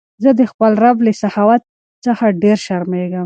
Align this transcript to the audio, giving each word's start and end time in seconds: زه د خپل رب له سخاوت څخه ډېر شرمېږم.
زه 0.23 0.29
د 0.39 0.41
خپل 0.51 0.71
رب 0.83 0.97
له 1.05 1.11
سخاوت 1.21 1.61
څخه 2.05 2.25
ډېر 2.43 2.57
شرمېږم. 2.65 3.19